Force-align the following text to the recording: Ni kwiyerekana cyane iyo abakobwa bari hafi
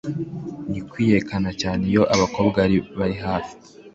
Ni 0.69 0.79
kwiyerekana 0.89 1.49
cyane 1.61 1.81
iyo 1.91 2.03
abakobwa 2.15 2.59
bari 2.99 3.15
hafi 3.25 3.53